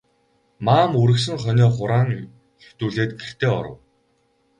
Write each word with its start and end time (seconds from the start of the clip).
Маам 0.65 0.91
үргэсэн 1.01 1.37
хонио 1.43 1.69
хураан 1.75 2.09
хэвтүүлээд 2.63 3.11
гэртээ 3.21 3.51
оров. 3.59 3.77